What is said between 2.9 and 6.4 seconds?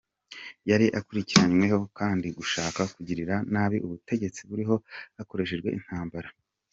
kugirira nabi ubutegetsi buriho hakoreshejwe intambara.